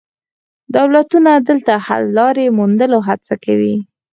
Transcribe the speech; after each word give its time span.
دولتونه 0.75 1.31
دلته 1.47 1.71
د 1.77 1.81
حل 1.85 2.03
لارې 2.17 2.45
موندلو 2.57 2.99
هڅه 3.07 3.33
کوي 3.45 3.75